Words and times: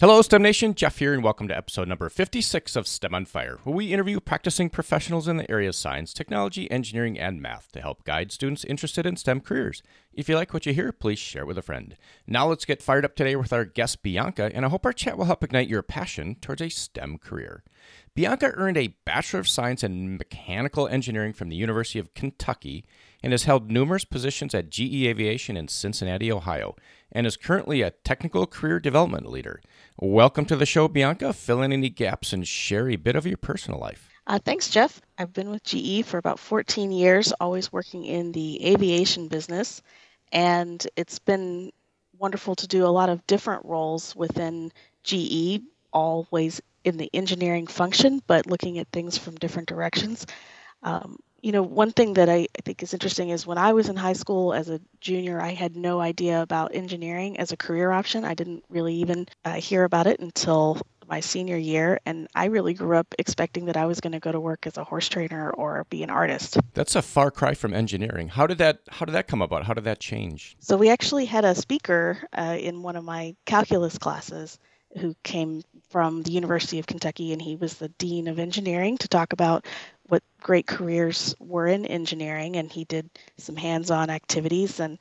Hello, 0.00 0.22
STEM 0.22 0.40
Nation. 0.40 0.74
Jeff 0.74 0.96
here, 0.96 1.12
and 1.12 1.22
welcome 1.22 1.46
to 1.46 1.54
episode 1.54 1.86
number 1.86 2.08
56 2.08 2.74
of 2.74 2.88
STEM 2.88 3.14
on 3.14 3.26
Fire, 3.26 3.58
where 3.64 3.76
we 3.76 3.92
interview 3.92 4.18
practicing 4.18 4.70
professionals 4.70 5.28
in 5.28 5.36
the 5.36 5.50
area 5.50 5.68
of 5.68 5.74
science, 5.74 6.14
technology, 6.14 6.70
engineering, 6.70 7.18
and 7.18 7.42
math 7.42 7.70
to 7.72 7.82
help 7.82 8.02
guide 8.04 8.32
students 8.32 8.64
interested 8.64 9.04
in 9.04 9.16
STEM 9.16 9.42
careers. 9.42 9.82
If 10.14 10.26
you 10.26 10.36
like 10.36 10.54
what 10.54 10.64
you 10.64 10.72
hear, 10.72 10.90
please 10.90 11.18
share 11.18 11.44
with 11.44 11.58
a 11.58 11.62
friend. 11.62 11.98
Now 12.26 12.46
let's 12.46 12.64
get 12.64 12.80
fired 12.80 13.04
up 13.04 13.14
today 13.14 13.36
with 13.36 13.52
our 13.52 13.66
guest, 13.66 14.02
Bianca, 14.02 14.50
and 14.54 14.64
I 14.64 14.70
hope 14.70 14.86
our 14.86 14.94
chat 14.94 15.18
will 15.18 15.26
help 15.26 15.44
ignite 15.44 15.68
your 15.68 15.82
passion 15.82 16.36
towards 16.40 16.62
a 16.62 16.70
STEM 16.70 17.18
career. 17.18 17.62
Bianca 18.14 18.50
earned 18.54 18.76
a 18.76 18.96
Bachelor 19.04 19.38
of 19.38 19.48
Science 19.48 19.84
in 19.84 20.18
Mechanical 20.18 20.88
Engineering 20.88 21.32
from 21.32 21.48
the 21.48 21.56
University 21.56 22.00
of 22.00 22.12
Kentucky 22.12 22.84
and 23.22 23.32
has 23.32 23.44
held 23.44 23.70
numerous 23.70 24.04
positions 24.04 24.52
at 24.52 24.68
GE 24.68 25.06
Aviation 25.06 25.56
in 25.56 25.68
Cincinnati, 25.68 26.30
Ohio, 26.32 26.74
and 27.12 27.24
is 27.24 27.36
currently 27.36 27.82
a 27.82 27.92
technical 27.92 28.46
career 28.48 28.80
development 28.80 29.30
leader. 29.30 29.60
Welcome 29.96 30.44
to 30.46 30.56
the 30.56 30.66
show, 30.66 30.88
Bianca. 30.88 31.32
Fill 31.32 31.62
in 31.62 31.72
any 31.72 31.88
gaps 31.88 32.32
and 32.32 32.46
share 32.46 32.90
a 32.90 32.96
bit 32.96 33.14
of 33.14 33.26
your 33.26 33.36
personal 33.36 33.78
life. 33.78 34.08
Uh, 34.26 34.40
thanks, 34.40 34.68
Jeff. 34.70 35.00
I've 35.16 35.32
been 35.32 35.50
with 35.50 35.62
GE 35.62 36.04
for 36.04 36.18
about 36.18 36.40
14 36.40 36.90
years, 36.90 37.32
always 37.40 37.72
working 37.72 38.04
in 38.04 38.32
the 38.32 38.72
aviation 38.72 39.28
business, 39.28 39.82
and 40.32 40.84
it's 40.96 41.20
been 41.20 41.70
wonderful 42.18 42.56
to 42.56 42.66
do 42.66 42.84
a 42.84 42.88
lot 42.88 43.08
of 43.08 43.24
different 43.28 43.64
roles 43.64 44.16
within 44.16 44.72
GE, 45.04 45.62
always 45.92 46.60
in 46.84 46.96
the 46.96 47.10
engineering 47.12 47.66
function, 47.66 48.22
but 48.26 48.46
looking 48.46 48.78
at 48.78 48.88
things 48.88 49.18
from 49.18 49.34
different 49.36 49.68
directions. 49.68 50.26
Um, 50.82 51.18
you 51.42 51.52
know, 51.52 51.62
one 51.62 51.90
thing 51.90 52.14
that 52.14 52.28
I, 52.28 52.46
I, 52.56 52.62
think 52.64 52.82
is 52.82 52.92
interesting 52.92 53.30
is 53.30 53.46
when 53.46 53.58
I 53.58 53.72
was 53.72 53.88
in 53.88 53.96
high 53.96 54.12
school 54.12 54.52
as 54.52 54.68
a 54.68 54.80
junior, 55.00 55.40
I 55.40 55.54
had 55.54 55.76
no 55.76 56.00
idea 56.00 56.42
about 56.42 56.74
engineering 56.74 57.38
as 57.38 57.52
a 57.52 57.56
career 57.56 57.90
option. 57.90 58.24
I 58.24 58.34
didn't 58.34 58.64
really 58.68 58.94
even 58.96 59.26
uh, 59.44 59.54
hear 59.54 59.84
about 59.84 60.06
it 60.06 60.20
until 60.20 60.80
my 61.10 61.20
senior 61.20 61.56
year, 61.56 61.98
and 62.06 62.28
I 62.34 62.46
really 62.46 62.72
grew 62.72 62.96
up 62.96 63.14
expecting 63.18 63.64
that 63.66 63.76
I 63.76 63.86
was 63.86 64.00
going 64.00 64.12
to 64.12 64.20
go 64.20 64.30
to 64.30 64.38
work 64.38 64.66
as 64.66 64.76
a 64.76 64.84
horse 64.84 65.08
trainer 65.08 65.50
or 65.50 65.84
be 65.90 66.04
an 66.04 66.10
artist. 66.10 66.56
That's 66.74 66.94
a 66.94 67.02
far 67.02 67.32
cry 67.32 67.54
from 67.54 67.74
engineering. 67.74 68.28
How 68.28 68.46
did 68.46 68.58
that 68.58 68.80
How 68.88 69.04
did 69.04 69.12
that 69.12 69.26
come 69.26 69.42
about? 69.42 69.64
How 69.64 69.74
did 69.74 69.84
that 69.84 69.98
change? 69.98 70.56
So 70.60 70.76
we 70.76 70.88
actually 70.88 71.24
had 71.24 71.44
a 71.44 71.54
speaker 71.54 72.18
uh, 72.32 72.56
in 72.58 72.82
one 72.82 72.94
of 72.96 73.02
my 73.02 73.34
calculus 73.44 73.98
classes 73.98 74.58
who 74.98 75.14
came 75.22 75.62
from 75.88 76.22
the 76.22 76.32
University 76.32 76.78
of 76.78 76.86
Kentucky, 76.86 77.32
and 77.32 77.40
he 77.40 77.56
was 77.56 77.74
the 77.74 77.88
dean 77.90 78.28
of 78.28 78.38
engineering 78.38 78.98
to 78.98 79.08
talk 79.08 79.32
about 79.32 79.66
what 80.08 80.22
great 80.40 80.66
careers 80.66 81.34
were 81.38 81.66
in 81.66 81.86
engineering. 81.86 82.56
And 82.56 82.70
he 82.70 82.84
did 82.84 83.08
some 83.38 83.56
hands-on 83.56 84.10
activities, 84.10 84.80
and 84.80 84.98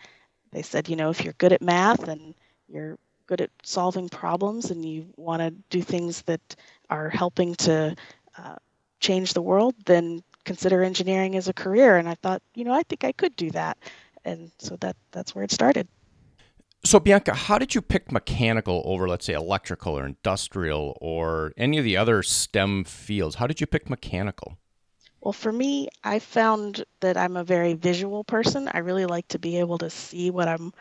they 0.51 0.61
said, 0.61 0.89
you 0.89 0.95
know, 0.95 1.09
if 1.09 1.23
you're 1.23 1.33
good 1.33 1.53
at 1.53 1.61
math 1.61 2.07
and 2.07 2.35
you're 2.67 2.97
good 3.25 3.41
at 3.41 3.51
solving 3.63 4.09
problems, 4.09 4.71
and 4.71 4.83
you 4.85 5.05
want 5.15 5.41
to 5.41 5.51
do 5.69 5.81
things 5.81 6.23
that 6.23 6.55
are 6.89 7.09
helping 7.09 7.55
to 7.55 7.95
uh, 8.37 8.55
change 8.99 9.33
the 9.33 9.41
world, 9.41 9.75
then 9.85 10.23
consider 10.45 10.83
engineering 10.83 11.35
as 11.35 11.47
a 11.47 11.53
career. 11.53 11.97
And 11.97 12.09
I 12.09 12.15
thought, 12.15 12.41
you 12.55 12.63
know, 12.63 12.73
I 12.73 12.83
think 12.83 13.03
I 13.03 13.11
could 13.11 13.35
do 13.35 13.51
that, 13.51 13.77
and 14.25 14.51
so 14.57 14.75
that 14.77 14.95
that's 15.11 15.35
where 15.35 15.43
it 15.43 15.51
started. 15.51 15.87
So, 16.85 16.99
Bianca, 16.99 17.33
how 17.33 17.57
did 17.57 17.75
you 17.75 17.81
pick 17.81 18.09
mechanical 18.11 18.81
over, 18.85 19.07
let's 19.07 19.25
say, 19.25 19.33
electrical 19.33 19.97
or 19.97 20.05
industrial 20.05 20.97
or 21.01 21.51
any 21.57 21.77
of 21.77 21.83
the 21.83 21.97
other 21.97 22.23
STEM 22.23 22.85
fields? 22.85 23.35
How 23.35 23.47
did 23.47 23.59
you 23.59 23.67
pick 23.67 23.89
mechanical? 23.89 24.57
Well, 25.21 25.33
for 25.33 25.51
me, 25.51 25.89
I 26.05 26.19
found 26.19 26.85
that 27.01 27.17
I'm 27.17 27.35
a 27.35 27.43
very 27.43 27.73
visual 27.73 28.23
person. 28.23 28.69
I 28.73 28.79
really 28.79 29.05
like 29.05 29.27
to 29.29 29.39
be 29.39 29.57
able 29.59 29.77
to 29.79 29.89
see 29.89 30.31
what 30.31 30.47
I'm 30.47 30.71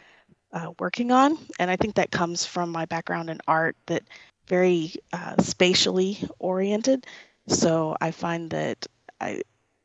uh, 0.53 0.73
working 0.79 1.11
on, 1.11 1.37
and 1.59 1.69
I 1.71 1.77
think 1.77 1.97
that 1.97 2.13
comes 2.13 2.47
from 2.47 2.71
my 2.71 2.85
background 2.85 3.29
in 3.29 3.41
art, 3.49 3.77
that 3.87 4.05
very 4.47 4.95
uh, 5.13 5.35
spatially 5.43 6.19
oriented. 6.39 7.07
So 7.49 7.97
I 8.01 8.13
find 8.13 8.51
that 8.51 8.87
I, 9.21 9.43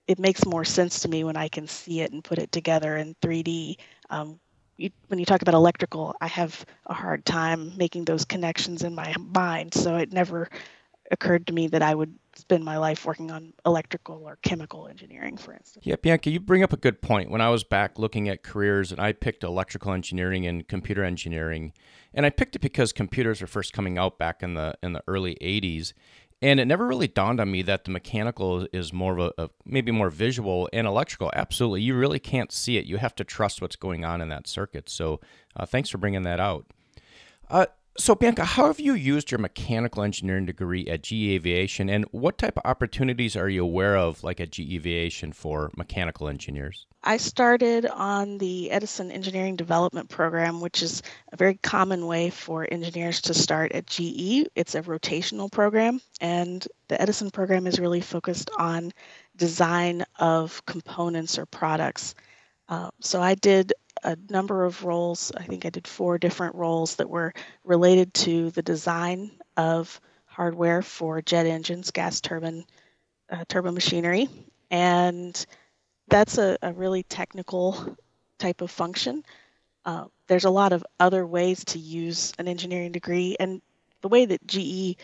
it 0.07 0.19
makes 0.19 0.45
more 0.45 0.63
sense 0.63 0.99
to 0.99 1.09
me 1.09 1.23
when 1.23 1.37
I 1.37 1.47
can 1.47 1.67
see 1.67 2.01
it 2.01 2.11
and 2.11 2.23
put 2.23 2.37
it 2.37 2.51
together 2.51 2.97
in 2.97 3.15
3D 3.15 3.77
um, 4.11 4.39
you, 4.83 4.89
when 5.07 5.19
you 5.19 5.25
talk 5.25 5.41
about 5.41 5.55
electrical, 5.55 6.15
I 6.21 6.27
have 6.27 6.65
a 6.85 6.93
hard 6.93 7.25
time 7.25 7.77
making 7.77 8.05
those 8.05 8.25
connections 8.25 8.83
in 8.83 8.93
my 8.93 9.13
mind. 9.17 9.73
So 9.73 9.95
it 9.95 10.11
never 10.11 10.49
occurred 11.11 11.47
to 11.47 11.53
me 11.53 11.67
that 11.67 11.81
I 11.81 11.93
would 11.95 12.13
spend 12.35 12.63
my 12.63 12.77
life 12.77 13.05
working 13.05 13.29
on 13.31 13.53
electrical 13.65 14.23
or 14.23 14.37
chemical 14.41 14.87
engineering, 14.87 15.37
for 15.37 15.53
instance. 15.53 15.85
Yeah, 15.85 15.95
Bianca, 16.01 16.29
you 16.29 16.39
bring 16.39 16.63
up 16.63 16.73
a 16.73 16.77
good 16.77 17.01
point. 17.01 17.29
When 17.29 17.41
I 17.41 17.49
was 17.49 17.63
back 17.63 17.99
looking 17.99 18.27
at 18.27 18.43
careers, 18.43 18.91
and 18.91 18.99
I 18.99 19.13
picked 19.13 19.43
electrical 19.43 19.93
engineering 19.93 20.45
and 20.47 20.67
computer 20.67 21.03
engineering, 21.03 21.73
and 22.13 22.25
I 22.25 22.29
picked 22.29 22.55
it 22.55 22.59
because 22.59 22.91
computers 22.91 23.41
were 23.41 23.47
first 23.47 23.73
coming 23.73 23.97
out 23.97 24.17
back 24.17 24.41
in 24.41 24.55
the 24.55 24.75
in 24.81 24.93
the 24.93 25.03
early 25.07 25.37
'80s, 25.41 25.93
and 26.43 26.59
it 26.59 26.65
never 26.65 26.85
really 26.85 27.07
dawned 27.07 27.39
on 27.39 27.49
me 27.49 27.61
that 27.61 27.85
the 27.85 27.91
mechanical 27.91 28.67
is 28.73 28.91
more 28.91 29.17
of 29.17 29.33
a, 29.37 29.43
a, 29.43 29.49
maybe 29.65 29.93
more 29.93 30.09
visual 30.09 30.69
and 30.73 30.85
electrical. 30.85 31.31
Absolutely, 31.33 31.81
you 31.81 31.95
really 31.95 32.19
can't 32.19 32.51
see 32.51 32.77
it. 32.77 32.85
You 32.85 32.97
have 32.97 33.15
to 33.15 33.23
trust 33.23 33.61
what's 33.61 33.77
going 33.77 34.03
on 34.03 34.21
in 34.21 34.27
that 34.27 34.45
circuit. 34.45 34.89
So, 34.89 35.21
uh, 35.55 35.65
thanks 35.65 35.89
for 35.89 35.99
bringing 35.99 36.23
that 36.23 36.41
out. 36.41 36.65
Uh, 37.49 37.67
so, 37.95 38.15
Bianca, 38.15 38.43
how 38.43 38.65
have 38.67 38.79
you 38.79 38.95
used 38.95 39.29
your 39.29 39.37
mechanical 39.37 40.01
engineering 40.01 40.47
degree 40.47 40.87
at 40.87 41.03
GE 41.03 41.13
Aviation, 41.13 41.89
and 41.89 42.05
what 42.11 42.39
type 42.39 42.57
of 42.57 42.63
opportunities 42.65 43.35
are 43.35 43.49
you 43.49 43.63
aware 43.63 43.95
of, 43.95 44.23
like 44.23 44.39
at 44.39 44.51
GE 44.51 44.73
Aviation, 44.73 45.31
for 45.31 45.69
mechanical 45.77 46.27
engineers? 46.27 46.87
I 47.03 47.17
started 47.17 47.85
on 47.85 48.39
the 48.39 48.71
Edison 48.71 49.11
Engineering 49.11 49.57
Development 49.57 50.09
Program, 50.09 50.59
which 50.59 50.81
is 50.81 51.03
a 51.31 51.37
very 51.37 51.55
common 51.55 52.07
way 52.07 52.31
for 52.31 52.67
engineers 52.71 53.21
to 53.21 53.35
start 53.35 53.73
at 53.73 53.85
GE. 53.85 54.47
It's 54.55 54.73
a 54.73 54.81
rotational 54.81 55.51
program, 55.51 56.01
and 56.19 56.65
the 56.87 56.99
Edison 56.99 57.29
program 57.29 57.67
is 57.67 57.79
really 57.79 58.01
focused 58.01 58.49
on 58.57 58.91
design 59.35 60.03
of 60.17 60.65
components 60.65 61.37
or 61.37 61.45
products. 61.45 62.15
Uh, 62.69 62.89
so 63.01 63.21
I 63.21 63.35
did 63.35 63.73
a 64.03 64.17
number 64.29 64.65
of 64.65 64.83
roles. 64.83 65.31
I 65.35 65.43
think 65.43 65.65
I 65.65 65.69
did 65.69 65.87
four 65.87 66.17
different 66.17 66.55
roles 66.55 66.95
that 66.95 67.09
were 67.09 67.33
related 67.63 68.13
to 68.15 68.51
the 68.51 68.61
design 68.61 69.31
of 69.57 69.99
hardware 70.25 70.81
for 70.81 71.21
jet 71.21 71.45
engines, 71.45 71.91
gas 71.91 72.21
turbine, 72.21 72.65
uh, 73.29 73.45
turbo 73.47 73.71
machinery, 73.71 74.27
and 74.71 75.45
that's 76.07 76.37
a, 76.37 76.57
a, 76.61 76.73
really 76.73 77.03
technical 77.03 77.95
type 78.39 78.61
of 78.61 78.69
function. 78.69 79.23
Uh, 79.85 80.05
there's 80.27 80.45
a 80.45 80.49
lot 80.49 80.73
of 80.73 80.85
other 80.99 81.25
ways 81.25 81.63
to 81.65 81.79
use 81.79 82.33
an 82.39 82.47
engineering 82.47 82.91
degree, 82.91 83.35
and 83.39 83.61
the 84.01 84.09
way 84.09 84.25
that 84.25 84.45
GE 84.47 84.97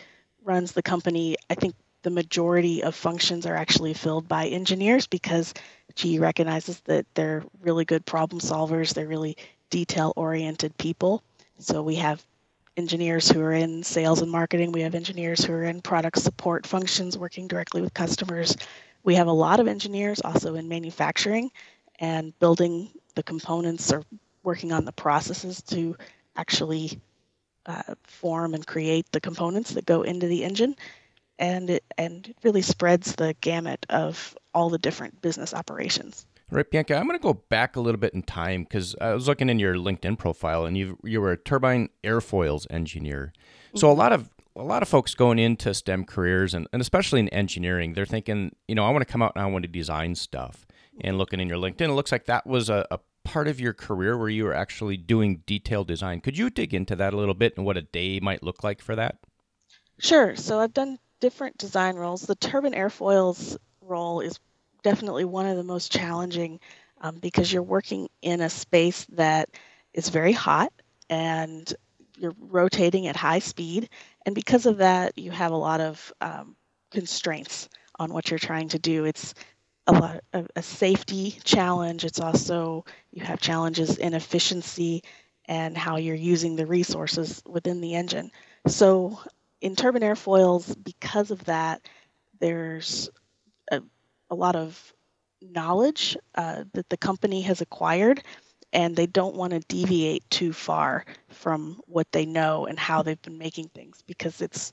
runs 0.44 0.72
the 0.72 0.82
company, 0.82 1.36
I 1.48 1.54
think 1.54 1.74
the 2.02 2.10
majority 2.10 2.82
of 2.82 2.94
functions 2.94 3.46
are 3.46 3.56
actually 3.56 3.94
filled 3.94 4.28
by 4.28 4.46
engineers 4.46 5.06
because 5.06 5.52
GE 5.94 6.18
recognizes 6.18 6.80
that 6.80 7.06
they're 7.14 7.44
really 7.60 7.84
good 7.84 8.06
problem 8.06 8.40
solvers, 8.40 8.94
they're 8.94 9.06
really 9.06 9.36
detail 9.70 10.12
oriented 10.16 10.76
people. 10.78 11.22
So 11.58 11.82
we 11.82 11.96
have 11.96 12.24
engineers 12.76 13.28
who 13.28 13.40
are 13.40 13.52
in 13.52 13.82
sales 13.82 14.22
and 14.22 14.30
marketing, 14.30 14.72
we 14.72 14.80
have 14.80 14.94
engineers 14.94 15.44
who 15.44 15.52
are 15.52 15.64
in 15.64 15.82
product 15.82 16.18
support 16.18 16.66
functions 16.66 17.18
working 17.18 17.46
directly 17.46 17.82
with 17.82 17.92
customers. 17.92 18.56
We 19.02 19.14
have 19.16 19.26
a 19.26 19.32
lot 19.32 19.60
of 19.60 19.68
engineers 19.68 20.20
also 20.24 20.54
in 20.54 20.68
manufacturing 20.68 21.50
and 21.98 22.38
building 22.38 22.90
the 23.14 23.22
components 23.22 23.92
or 23.92 24.02
working 24.42 24.72
on 24.72 24.84
the 24.84 24.92
processes 24.92 25.60
to 25.62 25.96
actually 26.36 26.98
uh, 27.66 27.94
form 28.04 28.54
and 28.54 28.66
create 28.66 29.10
the 29.12 29.20
components 29.20 29.72
that 29.72 29.84
go 29.84 30.02
into 30.02 30.26
the 30.26 30.42
engine 30.42 30.74
and 31.40 31.70
it 31.70 31.84
and 31.98 32.28
it 32.28 32.36
really 32.44 32.62
spreads 32.62 33.16
the 33.16 33.34
gamut 33.40 33.84
of 33.90 34.36
all 34.54 34.70
the 34.70 34.78
different 34.78 35.20
business 35.22 35.52
operations. 35.52 36.26
Right, 36.52 36.68
Bianca. 36.68 36.96
I'm 36.96 37.06
going 37.06 37.18
to 37.18 37.22
go 37.22 37.34
back 37.34 37.76
a 37.76 37.80
little 37.80 38.00
bit 38.00 38.12
in 38.12 38.22
time 38.22 38.64
because 38.64 38.96
I 39.00 39.14
was 39.14 39.28
looking 39.28 39.48
in 39.48 39.58
your 39.58 39.74
LinkedIn 39.74 40.18
profile, 40.18 40.66
and 40.66 40.76
you 40.76 40.98
you 41.02 41.20
were 41.20 41.32
a 41.32 41.36
turbine 41.36 41.88
airfoils 42.04 42.66
engineer. 42.70 43.32
So 43.74 43.88
mm-hmm. 43.88 43.98
a 43.98 44.02
lot 44.02 44.12
of 44.12 44.30
a 44.56 44.62
lot 44.62 44.82
of 44.82 44.88
folks 44.88 45.14
going 45.14 45.38
into 45.38 45.72
STEM 45.72 46.04
careers, 46.04 46.54
and, 46.54 46.68
and 46.72 46.82
especially 46.82 47.20
in 47.20 47.28
engineering, 47.30 47.94
they're 47.94 48.06
thinking, 48.06 48.54
you 48.68 48.74
know, 48.74 48.84
I 48.84 48.90
want 48.90 49.06
to 49.06 49.10
come 49.10 49.22
out 49.22 49.32
and 49.34 49.42
I 49.42 49.46
want 49.46 49.62
to 49.62 49.68
design 49.68 50.14
stuff. 50.14 50.66
And 51.02 51.16
looking 51.16 51.40
in 51.40 51.48
your 51.48 51.56
LinkedIn, 51.56 51.88
it 51.88 51.92
looks 51.92 52.12
like 52.12 52.26
that 52.26 52.46
was 52.46 52.68
a, 52.68 52.86
a 52.90 52.98
part 53.24 53.48
of 53.48 53.60
your 53.60 53.72
career 53.72 54.18
where 54.18 54.28
you 54.28 54.44
were 54.44 54.52
actually 54.52 54.96
doing 54.98 55.42
detailed 55.46 55.86
design. 55.86 56.20
Could 56.20 56.36
you 56.36 56.50
dig 56.50 56.74
into 56.74 56.96
that 56.96 57.14
a 57.14 57.16
little 57.16 57.34
bit 57.34 57.54
and 57.56 57.64
what 57.64 57.76
a 57.76 57.82
day 57.82 58.20
might 58.20 58.42
look 58.42 58.62
like 58.62 58.82
for 58.82 58.96
that? 58.96 59.18
Sure. 59.98 60.34
So 60.36 60.58
I've 60.58 60.74
done 60.74 60.98
different 61.20 61.58
design 61.58 61.96
roles. 61.96 62.22
The 62.22 62.34
turbine 62.34 62.72
airfoils 62.72 63.56
role 63.80 64.20
is 64.20 64.38
definitely 64.82 65.24
one 65.24 65.46
of 65.46 65.56
the 65.56 65.64
most 65.64 65.92
challenging 65.92 66.60
um, 67.00 67.16
because 67.16 67.52
you're 67.52 67.62
working 67.62 68.08
in 68.22 68.40
a 68.40 68.50
space 68.50 69.06
that 69.12 69.50
is 69.94 70.08
very 70.08 70.32
hot 70.32 70.72
and 71.08 71.72
you're 72.16 72.34
rotating 72.38 73.06
at 73.06 73.16
high 73.16 73.38
speed. 73.38 73.88
And 74.26 74.34
because 74.34 74.66
of 74.66 74.78
that, 74.78 75.18
you 75.18 75.30
have 75.30 75.52
a 75.52 75.56
lot 75.56 75.80
of 75.80 76.12
um, 76.20 76.56
constraints 76.90 77.68
on 77.98 78.12
what 78.12 78.30
you're 78.30 78.38
trying 78.38 78.68
to 78.68 78.78
do. 78.78 79.04
It's 79.04 79.34
a 79.86 79.92
lot 79.92 80.20
of 80.32 80.48
a 80.56 80.62
safety 80.62 81.38
challenge. 81.44 82.04
It's 82.04 82.20
also 82.20 82.84
you 83.12 83.24
have 83.24 83.40
challenges 83.40 83.96
in 83.98 84.14
efficiency 84.14 85.02
and 85.46 85.76
how 85.76 85.96
you're 85.96 86.14
using 86.14 86.54
the 86.54 86.66
resources 86.66 87.42
within 87.46 87.80
the 87.80 87.94
engine. 87.94 88.30
So 88.66 89.18
in 89.60 89.76
turbine 89.76 90.02
airfoils, 90.02 90.76
because 90.82 91.30
of 91.30 91.44
that, 91.44 91.82
there's 92.38 93.10
a, 93.70 93.82
a 94.30 94.34
lot 94.34 94.56
of 94.56 94.92
knowledge 95.42 96.16
uh, 96.34 96.64
that 96.72 96.88
the 96.88 96.96
company 96.96 97.42
has 97.42 97.60
acquired, 97.60 98.22
and 98.72 98.94
they 98.94 99.06
don't 99.06 99.34
want 99.34 99.52
to 99.52 99.60
deviate 99.60 100.28
too 100.30 100.52
far 100.52 101.04
from 101.28 101.80
what 101.86 102.10
they 102.12 102.26
know 102.26 102.66
and 102.66 102.78
how 102.78 103.02
they've 103.02 103.22
been 103.22 103.38
making 103.38 103.68
things 103.68 104.02
because 104.06 104.40
it's 104.40 104.72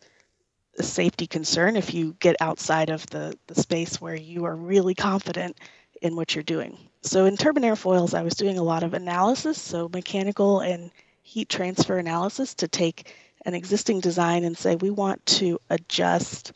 a 0.77 0.83
safety 0.83 1.25
concern 1.25 1.75
if 1.75 1.93
you 1.93 2.15
get 2.19 2.35
outside 2.39 2.89
of 2.89 3.05
the, 3.07 3.35
the 3.47 3.55
space 3.55 3.99
where 3.99 4.15
you 4.15 4.45
are 4.45 4.55
really 4.55 4.93
confident 4.93 5.57
in 6.01 6.15
what 6.15 6.35
you're 6.35 6.43
doing. 6.43 6.77
So 7.01 7.25
in 7.25 7.37
turbine 7.37 7.63
airfoils, 7.63 8.13
I 8.13 8.21
was 8.21 8.35
doing 8.35 8.59
a 8.59 8.63
lot 8.63 8.83
of 8.83 8.93
analysis, 8.93 9.59
so 9.59 9.89
mechanical 9.89 10.59
and 10.59 10.91
heat 11.23 11.49
transfer 11.49 11.97
analysis 11.97 12.53
to 12.55 12.67
take 12.67 13.13
an 13.47 13.55
existing 13.55 14.01
design 14.01 14.43
and 14.43 14.57
say 14.57 14.75
we 14.75 14.91
want 14.91 15.25
to 15.25 15.59
adjust 15.69 16.51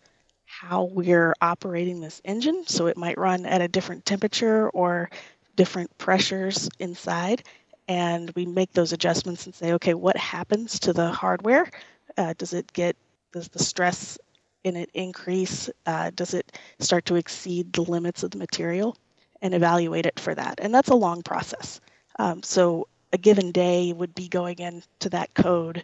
how 0.45 0.83
we're 0.83 1.33
operating 1.41 2.01
this 2.01 2.21
engine. 2.25 2.67
So 2.67 2.87
it 2.87 2.97
might 2.97 3.17
run 3.17 3.45
at 3.45 3.61
a 3.61 3.67
different 3.69 4.05
temperature 4.05 4.69
or 4.69 5.09
different 5.55 5.97
pressures 5.97 6.69
inside. 6.79 7.43
And 7.87 8.29
we 8.35 8.45
make 8.45 8.73
those 8.73 8.91
adjustments 8.91 9.45
and 9.45 9.55
say, 9.55 9.71
okay, 9.73 9.93
what 9.93 10.17
happens 10.17 10.79
to 10.81 10.93
the 10.93 11.09
hardware? 11.09 11.71
Uh, 12.17 12.33
does 12.37 12.53
it 12.53 12.71
get, 12.73 12.97
does 13.31 13.47
the 13.47 13.63
stress 13.63 14.17
in 14.65 14.75
it 14.75 14.89
increase? 14.93 15.69
Uh, 15.85 16.11
does 16.13 16.33
it 16.33 16.51
start 16.79 17.05
to 17.05 17.15
exceed 17.15 17.71
the 17.71 17.83
limits 17.83 18.21
of 18.21 18.31
the 18.31 18.37
material? 18.37 18.97
And 19.41 19.53
evaluate 19.55 20.05
it 20.05 20.19
for 20.19 20.35
that. 20.35 20.59
And 20.61 20.75
that's 20.75 20.89
a 20.89 20.95
long 20.95 21.23
process. 21.23 21.79
Um, 22.19 22.43
so 22.43 22.87
a 23.13 23.17
given 23.17 23.51
day 23.51 23.93
would 23.93 24.13
be 24.13 24.27
going 24.27 24.59
into 24.59 25.09
that 25.09 25.33
code 25.33 25.83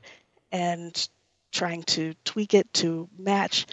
and 0.52 1.10
trying 1.52 1.84
to 1.84 2.14
tweak 2.24 2.54
it 2.54 2.72
to 2.74 3.10
match 3.18 3.66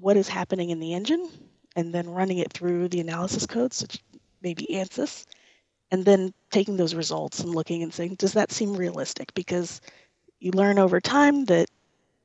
what 0.00 0.16
is 0.16 0.28
happening 0.28 0.70
in 0.70 0.80
the 0.80 0.94
engine 0.94 1.28
and 1.76 1.92
then 1.92 2.08
running 2.08 2.38
it 2.38 2.52
through 2.52 2.88
the 2.88 3.00
analysis 3.00 3.46
codes, 3.46 3.76
such 3.76 3.98
maybe 4.42 4.66
ANSYS, 4.74 5.26
and 5.90 6.04
then 6.04 6.32
taking 6.50 6.76
those 6.76 6.94
results 6.94 7.40
and 7.40 7.54
looking 7.54 7.82
and 7.82 7.92
saying, 7.92 8.14
does 8.16 8.32
that 8.34 8.52
seem 8.52 8.74
realistic? 8.74 9.32
Because 9.34 9.80
you 10.40 10.52
learn 10.52 10.78
over 10.78 11.00
time 11.00 11.44
that 11.46 11.68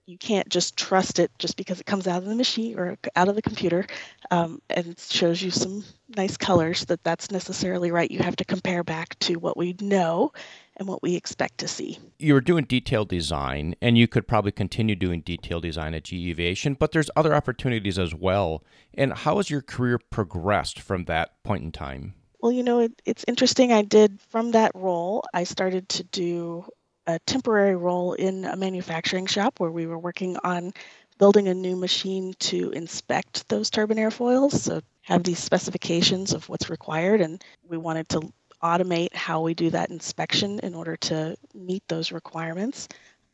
you 0.05 0.17
can't 0.17 0.49
just 0.49 0.75
trust 0.75 1.17
it 1.17 1.31
just 1.39 1.55
because 1.55 1.79
it 1.79 1.85
comes 1.85 2.07
out 2.07 2.17
of 2.17 2.25
the 2.25 2.35
machine 2.35 2.77
or 2.77 2.97
out 3.15 3.29
of 3.29 3.35
the 3.35 3.41
computer 3.41 3.87
um, 4.31 4.61
and 4.69 4.99
shows 4.99 5.41
you 5.41 5.49
some 5.49 5.83
nice 6.15 6.35
colors 6.35 6.85
that 6.85 7.03
that's 7.03 7.31
necessarily 7.31 7.89
right. 7.89 8.11
You 8.11 8.19
have 8.19 8.35
to 8.37 8.45
compare 8.45 8.83
back 8.83 9.17
to 9.19 9.35
what 9.35 9.55
we 9.55 9.75
know 9.79 10.33
and 10.77 10.87
what 10.87 11.01
we 11.01 11.15
expect 11.15 11.59
to 11.59 11.67
see. 11.67 11.99
You 12.19 12.33
were 12.33 12.41
doing 12.41 12.65
detailed 12.65 13.09
design, 13.09 13.75
and 13.81 13.97
you 13.97 14.07
could 14.07 14.27
probably 14.27 14.51
continue 14.51 14.95
doing 14.95 15.21
detailed 15.21 15.63
design 15.63 15.93
at 15.93 16.05
GE 16.05 16.13
Aviation, 16.13 16.73
but 16.73 16.91
there's 16.91 17.09
other 17.15 17.33
opportunities 17.33 17.99
as 17.99 18.13
well. 18.13 18.63
And 18.93 19.13
how 19.13 19.37
has 19.37 19.49
your 19.49 19.61
career 19.61 19.99
progressed 20.09 20.79
from 20.79 21.05
that 21.05 21.43
point 21.43 21.63
in 21.63 21.71
time? 21.71 22.13
Well, 22.39 22.51
you 22.51 22.63
know, 22.63 22.79
it, 22.79 23.01
it's 23.05 23.23
interesting. 23.27 23.71
I 23.71 23.83
did 23.83 24.19
from 24.29 24.51
that 24.51 24.71
role, 24.75 25.23
I 25.33 25.45
started 25.45 25.87
to 25.89 26.03
do 26.03 26.65
a 27.07 27.19
temporary 27.19 27.75
role 27.75 28.13
in 28.13 28.45
a 28.45 28.55
manufacturing 28.55 29.25
shop 29.25 29.59
where 29.59 29.71
we 29.71 29.85
were 29.85 29.99
working 29.99 30.37
on 30.43 30.73
building 31.17 31.47
a 31.47 31.53
new 31.53 31.75
machine 31.75 32.33
to 32.39 32.71
inspect 32.71 33.47
those 33.49 33.69
turbine 33.69 33.97
airfoils. 33.97 34.53
So 34.53 34.81
have 35.03 35.23
these 35.23 35.39
specifications 35.39 36.33
of 36.33 36.47
what's 36.49 36.69
required, 36.69 37.21
and 37.21 37.43
we 37.67 37.77
wanted 37.77 38.09
to 38.09 38.33
automate 38.63 39.13
how 39.13 39.41
we 39.41 39.53
do 39.53 39.69
that 39.71 39.89
inspection 39.89 40.59
in 40.59 40.73
order 40.73 40.95
to 40.95 41.35
meet 41.53 41.83
those 41.87 42.11
requirements. 42.11 42.87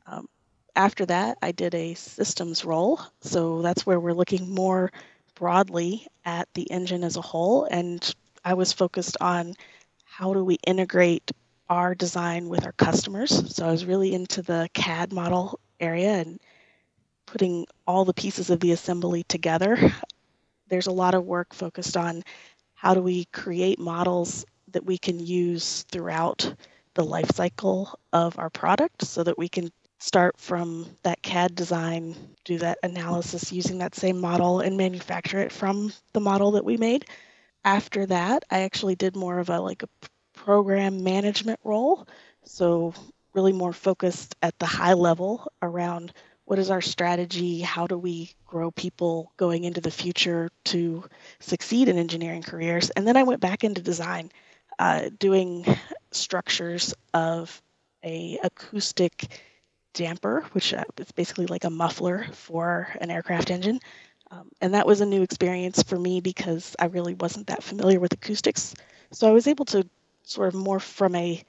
Um, 0.08 0.28
after 0.76 1.06
that, 1.06 1.38
I 1.42 1.52
did 1.52 1.76
a 1.76 1.94
systems 1.94 2.66
role. 2.66 3.00
So 3.22 3.62
that's 3.62 3.86
where 3.86 4.00
we're 4.00 4.14
looking 4.14 4.54
more 4.54 4.92
broadly 5.36 6.08
at 6.26 6.48
the 6.54 6.70
engine 6.72 7.04
as 7.04 7.16
a 7.16 7.22
whole. 7.22 7.66
And 7.66 8.14
I 8.44 8.56
was 8.56 8.74
focused 8.74 9.18
on 9.22 9.54
how 10.04 10.34
do 10.34 10.44
we 10.44 10.56
integrate 10.66 11.32
our 11.70 11.94
design 11.94 12.50
with 12.50 12.66
our 12.66 12.72
customers. 12.74 13.56
So 13.56 13.68
I 13.68 13.72
was 13.72 13.86
really 13.86 14.14
into 14.14 14.42
the 14.42 14.70
CAD 14.74 15.14
model 15.14 15.60
area 15.80 16.14
and 16.14 16.40
putting 17.25 17.68
all 17.86 18.06
the 18.06 18.14
pieces 18.14 18.50
of 18.50 18.60
the 18.60 18.72
assembly 18.72 19.24
together. 19.24 19.94
There's 20.68 20.88
a 20.88 20.92
lot 20.92 21.14
of 21.14 21.25
work 21.25 21.54
focused 21.54 21.96
on 21.96 22.24
how 22.74 22.94
do 22.94 23.02
we 23.02 23.25
create 23.25 23.78
models 23.78 24.46
that 24.74 24.86
we 24.86 24.98
can 24.98 25.19
use 25.19 25.83
throughout 25.83 26.54
the 26.94 27.04
life 27.04 27.31
cycle 27.33 27.98
of 28.13 28.38
our 28.38 28.50
product 28.50 29.06
so 29.06 29.24
that 29.24 29.38
we 29.38 29.48
can 29.48 29.71
start 30.00 30.38
from 30.38 30.88
that 31.04 31.21
CAD 31.21 31.56
design, 31.56 32.16
do 32.45 32.57
that 32.57 32.80
analysis 32.83 33.51
using 33.51 33.77
that 33.80 33.95
same 33.95 34.19
model, 34.19 34.62
and 34.62 34.77
manufacture 34.77 35.39
it 35.39 35.51
from 35.51 35.92
the 36.13 36.19
model 36.19 36.51
that 36.51 36.66
we 36.66 36.77
made. 36.77 37.06
After 37.66 38.06
that, 38.06 38.44
I 38.50 38.62
actually 38.62 38.95
did 38.95 39.16
more 39.16 39.39
of 39.39 39.50
a 39.50 39.60
like 39.60 39.83
a 39.83 39.89
program 40.33 41.04
management 41.04 41.60
role. 41.63 42.07
So, 42.45 42.94
really 43.33 43.54
more 43.54 43.74
focused 43.74 44.36
at 44.42 44.57
the 44.57 44.65
high 44.65 44.94
level 44.94 45.51
around 45.62 46.13
what 46.45 46.57
is 46.57 46.72
our 46.72 46.81
strategy? 46.81 47.62
How 47.62 47.86
do 47.86 47.95
we 47.95 48.31
grow 48.48 48.72
people 48.72 49.31
going 49.38 49.65
into 49.65 49.81
the 49.81 49.92
future 49.92 50.50
to 50.65 51.04
succeed 51.39 51.88
in 51.89 52.00
engineering 52.00 52.42
careers? 52.42 52.89
And 52.92 53.07
then 53.07 53.15
I 53.15 53.22
went 53.22 53.39
back 53.39 53.63
into 53.63 53.81
design 53.81 54.31
uh, 54.80 55.10
doing 55.20 55.66
structures 56.12 56.94
of 57.14 57.62
a 58.04 58.40
acoustic 58.44 59.42
damper, 59.94 60.46
which 60.54 60.74
uh, 60.74 60.84
is 60.98 61.12
basically 61.12 61.46
like 61.48 61.66
a 61.66 61.70
muffler 61.70 62.26
for 62.31 62.88
an 63.02 63.12
aircraft 63.12 63.52
engine. 63.52 63.80
Um, 64.31 64.50
and 64.62 64.74
that 64.74 64.88
was 64.88 65.02
a 65.02 65.06
new 65.06 65.22
experience 65.22 65.84
for 65.84 66.00
me 66.00 66.22
because 66.22 66.76
I 66.80 66.86
really 66.86 67.16
wasn't 67.16 67.48
that 67.48 67.64
familiar 67.64 68.00
with 68.00 68.14
acoustics. 68.14 68.74
So 69.12 69.28
I 69.28 69.31
was 69.31 69.48
able 69.48 69.66
to 69.66 69.86
sort 70.24 70.48
of 70.48 70.54
morph 70.54 70.82
from 70.82 71.16
a 71.16 71.44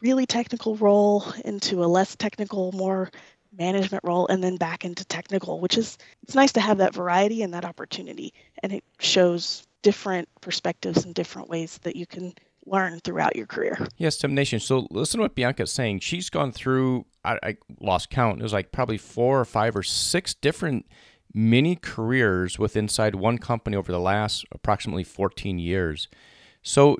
really 0.00 0.26
technical 0.26 0.76
role 0.76 1.24
into 1.44 1.82
a 1.82 1.86
less 1.86 2.14
technical, 2.14 2.72
more 2.72 3.10
management 3.56 4.04
role, 4.04 4.26
and 4.26 4.44
then 4.44 4.56
back 4.56 4.84
into 4.84 5.04
technical, 5.04 5.60
which 5.60 5.78
is 5.78 5.96
it's 6.22 6.34
nice 6.34 6.52
to 6.52 6.60
have 6.60 6.78
that 6.78 6.94
variety 6.94 7.42
and 7.42 7.54
that 7.54 7.64
opportunity. 7.64 8.34
And 8.62 8.72
it 8.72 8.84
shows 8.98 9.66
different 9.84 10.28
perspectives 10.40 11.04
and 11.04 11.14
different 11.14 11.48
ways 11.48 11.78
that 11.82 11.94
you 11.94 12.06
can 12.06 12.32
learn 12.66 12.98
throughout 13.00 13.36
your 13.36 13.46
career. 13.46 13.86
Yes, 13.98 14.16
STEM 14.16 14.34
Nation. 14.34 14.58
So 14.58 14.88
listen 14.90 15.18
to 15.18 15.22
what 15.22 15.34
Bianca's 15.34 15.70
saying. 15.70 16.00
She's 16.00 16.30
gone 16.30 16.50
through, 16.50 17.04
I, 17.22 17.38
I 17.42 17.56
lost 17.80 18.08
count, 18.10 18.40
it 18.40 18.42
was 18.42 18.54
like 18.54 18.72
probably 18.72 18.96
four 18.96 19.38
or 19.38 19.44
five 19.44 19.76
or 19.76 19.82
six 19.82 20.32
different 20.32 20.86
mini 21.34 21.76
careers 21.76 22.58
with 22.58 22.76
inside 22.76 23.14
one 23.14 23.36
company 23.36 23.76
over 23.76 23.92
the 23.92 24.00
last 24.00 24.46
approximately 24.50 25.04
14 25.04 25.58
years. 25.58 26.08
So 26.62 26.98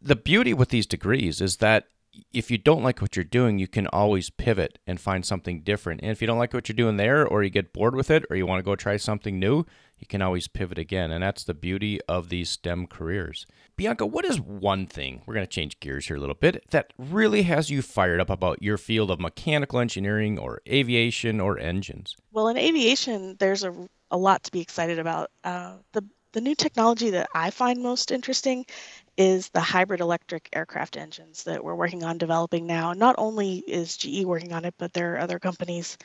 the 0.00 0.16
beauty 0.16 0.54
with 0.54 0.70
these 0.70 0.86
degrees 0.86 1.42
is 1.42 1.58
that 1.58 1.88
if 2.32 2.50
you 2.50 2.58
don't 2.58 2.82
like 2.82 3.00
what 3.00 3.16
you're 3.16 3.24
doing, 3.24 3.58
you 3.58 3.68
can 3.68 3.86
always 3.88 4.30
pivot 4.30 4.78
and 4.86 5.00
find 5.00 5.24
something 5.24 5.60
different. 5.60 6.00
And 6.02 6.10
if 6.10 6.20
you 6.20 6.26
don't 6.26 6.38
like 6.38 6.54
what 6.54 6.68
you're 6.68 6.76
doing 6.76 6.96
there, 6.96 7.26
or 7.26 7.42
you 7.42 7.50
get 7.50 7.72
bored 7.72 7.94
with 7.94 8.10
it, 8.10 8.24
or 8.30 8.36
you 8.36 8.46
want 8.46 8.58
to 8.58 8.64
go 8.64 8.76
try 8.76 8.96
something 8.96 9.38
new, 9.38 9.64
you 9.98 10.06
can 10.06 10.22
always 10.22 10.48
pivot 10.48 10.78
again. 10.78 11.10
And 11.10 11.22
that's 11.22 11.44
the 11.44 11.54
beauty 11.54 12.00
of 12.08 12.28
these 12.28 12.50
STEM 12.50 12.86
careers. 12.86 13.46
Bianca, 13.76 14.06
what 14.06 14.24
is 14.24 14.40
one 14.40 14.86
thing, 14.86 15.22
we're 15.26 15.34
going 15.34 15.46
to 15.46 15.52
change 15.52 15.80
gears 15.80 16.06
here 16.06 16.16
a 16.16 16.20
little 16.20 16.34
bit, 16.34 16.64
that 16.70 16.92
really 16.98 17.42
has 17.42 17.70
you 17.70 17.82
fired 17.82 18.20
up 18.20 18.30
about 18.30 18.62
your 18.62 18.78
field 18.78 19.10
of 19.10 19.20
mechanical 19.20 19.78
engineering 19.78 20.38
or 20.38 20.60
aviation 20.68 21.40
or 21.40 21.58
engines? 21.58 22.16
Well, 22.32 22.48
in 22.48 22.56
aviation, 22.56 23.36
there's 23.38 23.64
a, 23.64 23.74
a 24.10 24.16
lot 24.16 24.42
to 24.44 24.52
be 24.52 24.60
excited 24.60 24.98
about. 24.98 25.30
Uh, 25.44 25.74
the 25.92 26.04
the 26.32 26.40
new 26.42 26.54
technology 26.54 27.08
that 27.08 27.30
I 27.34 27.48
find 27.48 27.82
most 27.82 28.10
interesting 28.10 28.66
is 29.16 29.48
the 29.50 29.60
hybrid 29.60 30.00
electric 30.00 30.48
aircraft 30.52 30.96
engines 30.96 31.44
that 31.44 31.62
we're 31.62 31.74
working 31.74 32.04
on 32.04 32.18
developing 32.18 32.66
now. 32.66 32.92
Not 32.92 33.14
only 33.18 33.58
is 33.58 33.96
GE 33.96 34.24
working 34.24 34.52
on 34.52 34.64
it, 34.64 34.74
but 34.78 34.92
there 34.92 35.14
are 35.14 35.20
other 35.20 35.38
companies 35.38 35.96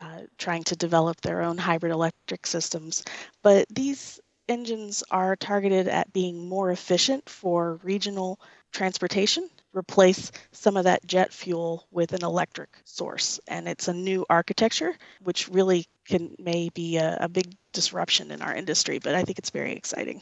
uh, 0.00 0.20
trying 0.38 0.64
to 0.64 0.76
develop 0.76 1.20
their 1.20 1.42
own 1.42 1.58
hybrid 1.58 1.92
electric 1.92 2.46
systems. 2.46 3.04
But 3.42 3.66
these 3.68 4.20
engines 4.48 5.04
are 5.10 5.36
targeted 5.36 5.88
at 5.88 6.12
being 6.12 6.48
more 6.48 6.70
efficient 6.70 7.28
for 7.28 7.78
regional 7.82 8.40
transportation 8.72 9.48
replace 9.72 10.32
some 10.52 10.76
of 10.76 10.84
that 10.84 11.06
jet 11.06 11.32
fuel 11.32 11.86
with 11.90 12.12
an 12.12 12.24
electric 12.24 12.70
source 12.84 13.38
and 13.46 13.68
it's 13.68 13.88
a 13.88 13.92
new 13.92 14.26
architecture 14.28 14.96
which 15.22 15.48
really 15.48 15.86
can 16.06 16.34
may 16.38 16.68
be 16.70 16.96
a, 16.96 17.18
a 17.20 17.28
big 17.28 17.54
disruption 17.72 18.30
in 18.30 18.42
our 18.42 18.54
industry 18.54 18.98
but 18.98 19.14
i 19.14 19.22
think 19.22 19.38
it's 19.38 19.50
very 19.50 19.72
exciting 19.72 20.20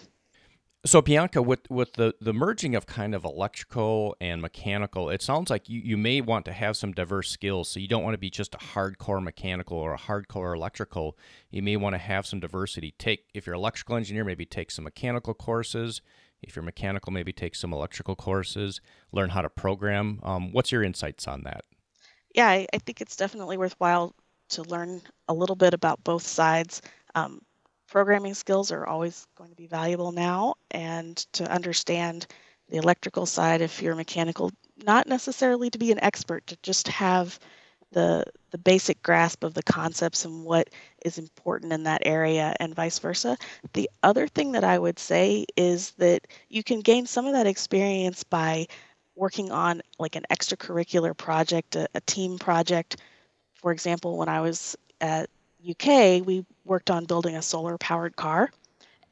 so 0.87 1.03
Bianca, 1.03 1.43
with 1.43 1.69
with 1.71 1.95
the 1.95 2.15
the 2.21 2.33
merging 2.33 2.75
of 2.75 2.87
kind 2.87 3.15
of 3.15 3.25
electrical 3.25 4.17
and 4.21 4.41
mechanical, 4.41 5.11
it 5.11 5.23
sounds 5.23 5.51
like 5.51 5.69
you, 5.69 5.81
you 5.81 5.97
may 5.97 6.21
want 6.21 6.45
to 6.45 6.53
have 6.53 6.77
some 6.77 6.93
diverse 6.93 7.29
skills. 7.29 7.69
So 7.69 7.81
you 7.81 7.89
don't 7.89 8.05
want 8.05 8.15
to 8.15 8.19
be 8.19 8.31
just 8.31 8.55
a 8.55 8.59
hardcore 8.59 9.23
mechanical 9.23 9.77
or 9.77 9.93
a 9.93 9.99
hardcore 9.99 10.55
electrical. 10.55 11.19
You 11.51 11.63
may 11.63 11.77
want 11.77 11.95
to 11.95 11.99
have 11.99 12.27
some 12.27 12.39
diversity. 12.39 12.95
Take 12.97 13.25
if 13.35 13.47
you're 13.47 13.57
electrical 13.57 13.97
engineer, 13.97 14.25
maybe 14.25 14.47
take 14.47 14.71
some 14.71 14.85
mechanical 14.85 15.35
courses. 15.35 16.01
If 16.43 16.55
you're 16.55 16.63
mechanical, 16.63 17.13
maybe 17.13 17.33
take 17.33 17.57
some 17.57 17.73
electrical 17.73 18.15
courses. 18.15 18.81
Learn 19.11 19.31
how 19.31 19.43
to 19.43 19.51
program. 19.51 20.21
Um, 20.23 20.53
what's 20.53 20.71
your 20.71 20.85
insights 20.85 21.27
on 21.27 21.43
that? 21.43 21.65
Yeah, 22.35 22.47
I, 22.47 22.67
I 22.73 22.79
think 22.79 23.01
it's 23.01 23.17
definitely 23.17 23.57
worthwhile 23.59 24.15
to 24.51 24.63
learn 24.63 25.03
a 25.27 25.35
little 25.35 25.57
bit 25.57 25.75
about 25.75 26.05
both 26.05 26.23
sides. 26.23 26.83
Um, 27.17 27.41
programming 27.89 28.35
skills 28.35 28.71
are 28.71 28.87
always 28.87 29.27
going 29.37 29.51
to 29.51 29.57
be 29.57 29.67
valuable 29.67 30.13
now, 30.13 30.55
and 30.71 31.17
to 31.33 31.51
understand 31.51 32.27
the 32.69 32.77
electrical 32.77 33.27
side 33.27 33.61
if 33.61 33.83
you're 33.83 33.95
mechanical, 33.95 34.51
not 34.85 35.07
necessarily 35.07 35.71
to 35.71 35.79
be 35.79 35.91
an 35.91 36.03
expert, 36.03 36.47
to 36.47 36.57
just 36.63 36.89
have 36.89 37.39
the 37.93 38.25
the 38.51 38.59
basic 38.59 39.03
grasp 39.03 39.45
of 39.45 39.55
the 39.55 39.63
concepts 39.63 40.25
and 40.25 40.45
what 40.45 40.69
is 41.05 41.19
important 41.19 41.73
in 41.73 41.83
that 41.83 42.03
area 42.05 42.55
and 42.61 42.75
vice 42.75 42.99
versa. 42.99 43.37
The 43.73 43.89
other 44.03 44.27
thing 44.27 44.53
that 44.53 44.65
I 44.65 44.79
would 44.79 44.99
say 44.99 45.47
is 45.57 45.93
that 45.93 46.27
you 46.49 46.63
can 46.63 46.81
gain 46.81 47.07
some 47.07 47.27
of 47.27 47.33
that 47.33 47.47
experience 47.47 48.25
by 48.25 48.67
working 49.17 49.51
on 49.51 49.83
like 49.99 50.17
an 50.17 50.25
extracurricular 50.31 51.17
project, 51.17 51.77
a, 51.77 51.89
a 51.95 52.01
team 52.03 52.39
project. 52.39 52.97
For 53.55 53.73
example, 53.73 54.17
when 54.17 54.29
I 54.29 54.41
was 54.41 54.77
at 55.01 55.29
UK, 55.67 56.25
we 56.27 56.45
worked 56.65 56.91
on 56.91 57.05
building 57.05 57.37
a 57.37 57.43
solar 57.43 57.79
powered 57.79 58.17
car. 58.17 58.51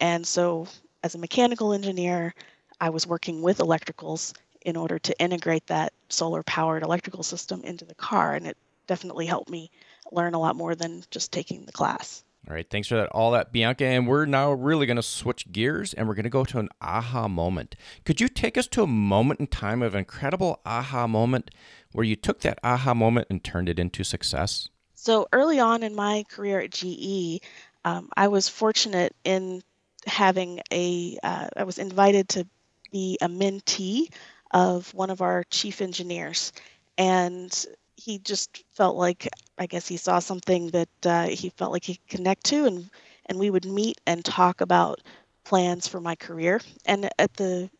And 0.00 0.26
so 0.26 0.66
as 1.02 1.14
a 1.14 1.18
mechanical 1.18 1.72
engineer, 1.72 2.34
I 2.80 2.90
was 2.90 3.06
working 3.06 3.42
with 3.42 3.58
electricals 3.58 4.34
in 4.62 4.76
order 4.76 4.98
to 4.98 5.18
integrate 5.20 5.66
that 5.68 5.92
solar 6.08 6.42
powered 6.42 6.82
electrical 6.82 7.22
system 7.22 7.62
into 7.62 7.84
the 7.84 7.94
car 7.94 8.34
and 8.34 8.46
it 8.46 8.56
definitely 8.86 9.26
helped 9.26 9.48
me 9.48 9.70
learn 10.12 10.34
a 10.34 10.40
lot 10.40 10.56
more 10.56 10.74
than 10.74 11.04
just 11.10 11.32
taking 11.32 11.64
the 11.64 11.72
class. 11.72 12.24
All 12.48 12.54
right, 12.54 12.68
thanks 12.68 12.86
for 12.86 12.94
that, 12.94 13.08
all 13.08 13.32
that, 13.32 13.52
Bianca. 13.52 13.84
And 13.84 14.06
we're 14.06 14.24
now 14.24 14.52
really 14.52 14.86
going 14.86 14.96
to 14.96 15.02
switch 15.02 15.50
gears 15.50 15.94
and 15.94 16.06
we're 16.06 16.14
going 16.14 16.24
to 16.24 16.30
go 16.30 16.44
to 16.44 16.60
an 16.60 16.68
aha 16.80 17.26
moment. 17.26 17.74
Could 18.04 18.20
you 18.20 18.28
take 18.28 18.56
us 18.56 18.68
to 18.68 18.82
a 18.82 18.86
moment 18.86 19.40
in 19.40 19.48
time 19.48 19.82
of 19.82 19.96
incredible 19.96 20.60
aha 20.64 21.08
moment 21.08 21.50
where 21.92 22.04
you 22.04 22.14
took 22.14 22.40
that 22.40 22.60
aha 22.62 22.94
moment 22.94 23.26
and 23.30 23.42
turned 23.42 23.68
it 23.68 23.80
into 23.80 24.04
success? 24.04 24.68
So 25.06 25.28
early 25.32 25.60
on 25.60 25.84
in 25.84 25.94
my 25.94 26.24
career 26.28 26.58
at 26.58 26.72
GE, 26.72 27.40
um, 27.84 28.08
I 28.16 28.26
was 28.26 28.48
fortunate 28.48 29.14
in 29.22 29.62
having 30.04 30.60
a. 30.72 31.16
Uh, 31.22 31.46
I 31.56 31.62
was 31.62 31.78
invited 31.78 32.28
to 32.30 32.44
be 32.90 33.16
a 33.20 33.28
mentee 33.28 34.08
of 34.50 34.92
one 34.94 35.10
of 35.10 35.22
our 35.22 35.44
chief 35.44 35.80
engineers. 35.80 36.52
And 36.98 37.54
he 37.96 38.18
just 38.18 38.64
felt 38.72 38.96
like 38.96 39.28
I 39.56 39.66
guess 39.66 39.86
he 39.86 39.96
saw 39.96 40.18
something 40.18 40.70
that 40.70 40.88
uh, 41.04 41.28
he 41.28 41.50
felt 41.50 41.70
like 41.70 41.84
he 41.84 41.94
could 41.94 42.08
connect 42.08 42.42
to, 42.46 42.64
and 42.64 42.90
and 43.26 43.38
we 43.38 43.50
would 43.50 43.64
meet 43.64 44.00
and 44.08 44.24
talk 44.24 44.60
about 44.60 45.00
plans 45.44 45.86
for 45.86 46.00
my 46.00 46.16
career. 46.16 46.60
And 46.84 47.08
at 47.16 47.32
the, 47.34 47.70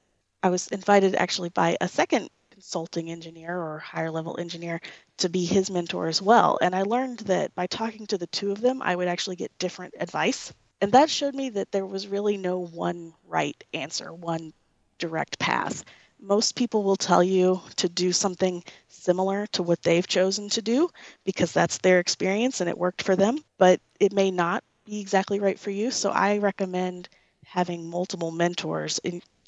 I 0.45 0.51
was 0.51 0.69
invited 0.69 1.17
actually 1.17 1.49
by 1.49 1.77
a 1.81 1.89
second 1.89 2.31
consulting 2.67 3.13
engineer 3.13 3.57
or 3.57 3.79
higher 3.79 4.11
level 4.11 4.37
engineer 4.41 4.81
to 5.19 5.29
be 5.29 5.45
his 5.45 5.71
mentor 5.71 6.09
as 6.09 6.21
well. 6.21 6.59
And 6.61 6.75
I 6.75 6.83
learned 6.83 7.21
that 7.21 7.55
by 7.55 7.69
talking 7.69 8.09
to 8.09 8.19
the 8.19 8.27
two 8.27 8.51
of 8.51 8.61
them, 8.61 8.83
I 8.83 8.97
would 8.97 9.07
actually 9.07 9.37
get 9.37 9.57
different 9.57 9.95
advice. 10.01 10.53
And 10.81 10.91
that 10.91 11.09
showed 11.09 11.37
me 11.37 11.51
that 11.51 11.71
there 11.71 11.87
was 11.87 12.09
really 12.09 12.37
no 12.37 12.59
one 12.59 13.13
right 13.25 13.57
answer, 13.73 14.13
one 14.13 14.53
direct 14.99 15.39
path 15.39 15.85
most 16.19 16.57
people 16.57 16.83
will 16.83 16.97
tell 16.97 17.23
you 17.23 17.61
to 17.77 17.89
do 17.89 18.11
something 18.11 18.65
similar 18.89 19.47
to 19.49 19.63
what 19.63 19.83
they've 19.83 20.07
chosen 20.07 20.49
to 20.49 20.63
do 20.63 20.89
because 21.25 21.53
that's 21.53 21.79
their 21.79 22.01
experience 22.01 22.61
and 22.61 22.71
it 22.71 22.79
worked 22.79 23.03
for 23.03 23.15
them, 23.15 23.39
but 23.59 23.81
it 24.01 24.13
may 24.15 24.31
not 24.31 24.65
be 24.87 24.99
exactly 25.01 25.41
right 25.41 25.59
for 25.59 25.71
you. 25.71 25.91
So 25.91 26.11
I 26.11 26.39
recommend 26.39 27.11
having 27.45 27.89
multiple 27.89 28.31
mentors 28.31 28.99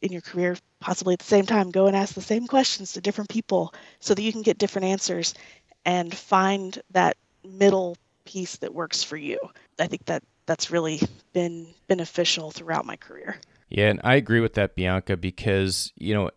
in, 0.02 0.12
your 0.12 0.20
career, 0.20 0.56
possibly 0.80 1.14
at 1.14 1.18
the 1.18 1.24
same 1.24 1.46
time. 1.46 1.70
Go 1.70 1.86
and 1.86 1.96
ask 1.96 2.14
the 2.14 2.20
same 2.20 2.46
questions 2.46 2.92
to 2.92 3.00
different 3.00 3.30
people 3.30 3.74
so 4.00 4.14
that 4.14 4.22
you 4.22 4.32
can 4.32 4.42
get 4.42 4.58
different 4.58 4.86
answers 4.86 5.34
and 5.84 6.14
find 6.14 6.80
that 6.90 7.16
middle 7.44 7.96
piece 8.24 8.56
that 8.56 8.74
works 8.74 9.02
for 9.02 9.16
you. 9.16 9.38
I 9.78 9.86
think 9.86 10.04
that 10.06 10.22
that's 10.46 10.70
really 10.70 11.00
been 11.32 11.66
beneficial 11.88 12.50
throughout 12.50 12.86
my 12.86 12.96
career. 12.96 13.36
Yeah, 13.68 13.90
and 13.90 14.00
I 14.02 14.14
agree 14.14 14.40
with 14.40 14.54
that, 14.54 14.74
Bianca, 14.74 15.16
because 15.16 15.92
you 15.96 16.14
know 16.14 16.30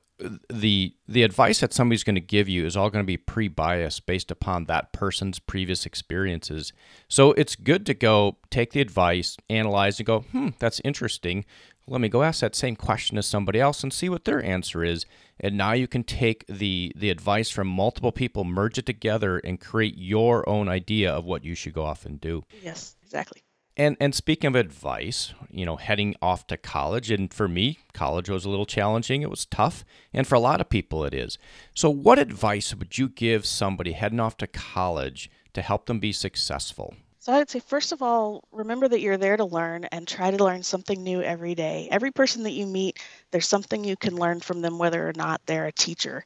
the 0.50 0.94
the 1.08 1.24
advice 1.24 1.60
that 1.60 1.74
somebody's 1.74 2.04
going 2.04 2.16
to 2.16 2.22
give 2.22 2.48
you 2.48 2.66
is 2.66 2.78
all 2.78 2.90
going 2.90 3.04
to 3.04 3.08
be 3.08 3.18
pre-biased 3.18 4.06
based 4.06 4.32
upon 4.32 4.66
that 4.66 4.94
person's 4.94 5.40
previous 5.40 5.86
experiences. 5.86 6.74
So 7.08 7.32
it's 7.34 7.56
good 7.56 7.86
to 7.88 7.94
go 7.94 8.38
take 8.50 8.72
the 8.72 8.82
advice, 8.82 9.38
analyze 9.50 10.00
and 10.00 10.06
go, 10.06 10.20
"Hmm, 10.20 10.50
that's 10.60 10.82
interesting. 10.84 11.46
Let 11.88 12.02
me 12.02 12.10
go 12.10 12.24
ask 12.24 12.42
that 12.42 12.56
same 12.56 12.76
question 12.76 13.16
to 13.16 13.24
somebody 13.24 13.60
else 13.60 13.84
and 13.84 13.92
see 13.92 14.10
what 14.10 14.26
their 14.26 14.44
answer 14.44 14.84
is." 14.84 15.06
And 15.40 15.58
now 15.58 15.74
you 15.74 15.88
can 15.88 16.04
take 16.04 16.46
the 16.48 16.94
the 16.96 17.10
advice 17.10 17.50
from 17.50 17.68
multiple 17.68 18.12
people, 18.12 18.44
merge 18.44 18.78
it 18.78 18.86
together 18.86 19.40
and 19.40 19.60
create 19.60 19.98
your 19.98 20.48
own 20.48 20.70
idea 20.70 21.12
of 21.12 21.26
what 21.26 21.44
you 21.44 21.56
should 21.56 21.74
go 21.74 21.84
off 21.84 22.06
and 22.06 22.22
do. 22.22 22.44
Yes, 22.64 22.96
exactly. 23.04 23.42
And 23.78 23.96
and 24.00 24.14
speaking 24.14 24.50
of 24.50 24.56
advice, 24.56 25.34
you 25.50 25.66
know, 25.66 25.78
heading 25.78 26.16
off 26.22 26.46
to 26.48 26.58
college, 26.58 27.10
and 27.10 27.34
for 27.34 27.48
me, 27.48 27.80
college 27.94 28.30
was 28.30 28.46
a 28.46 28.50
little 28.50 28.66
challenging. 28.66 29.22
It 29.22 29.30
was 29.30 29.46
tough, 29.46 29.86
and 30.14 30.28
for 30.28 30.36
a 30.36 30.40
lot 30.40 30.60
of 30.62 30.70
people, 30.70 31.06
it 31.06 31.14
is. 31.14 31.38
So, 31.74 31.90
what 31.90 32.20
advice 32.20 32.76
would 32.76 32.98
you 32.98 33.08
give 33.08 33.46
somebody 33.46 33.94
heading 33.94 34.20
off 34.20 34.38
to 34.38 34.48
college 34.48 35.32
to 35.54 35.62
help 35.62 35.86
them 35.86 36.00
be 36.00 36.12
successful? 36.12 36.96
So, 37.22 37.34
I'd 37.34 37.52
say, 37.52 37.60
first 37.60 37.92
of 37.92 38.02
all, 38.02 38.44
remember 38.52 38.88
that 38.88 39.00
you're 39.00 39.16
there 39.16 39.38
to 39.38 39.46
learn 39.46 39.86
and 39.86 40.08
try 40.08 40.32
to 40.32 40.44
learn 40.44 40.64
something 40.64 41.04
new 41.04 41.22
every 41.22 41.54
day. 41.54 41.88
Every 41.92 42.12
person 42.12 42.44
that 42.44 42.52
you 42.54 42.66
meet, 42.66 43.00
there's 43.30 43.48
something 43.48 43.84
you 43.84 43.96
can 43.96 44.16
learn 44.16 44.40
from 44.40 44.62
them, 44.62 44.80
whether 44.80 45.08
or 45.08 45.14
not 45.16 45.40
they're 45.46 45.68
a 45.68 45.72
teacher. 45.72 46.26